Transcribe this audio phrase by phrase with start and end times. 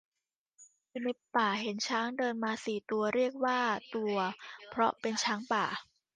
[0.89, 3.59] อยู่ในป่า เห็นช้างเดินมาสี่ตัว เรียกว่า
[3.95, 4.15] ตัว
[4.69, 5.65] เพราะเป็นช้างป่า